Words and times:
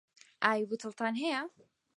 ئاوی 0.43 0.63
بوتڵتان 0.69 1.13
هەیە؟ 1.23 1.41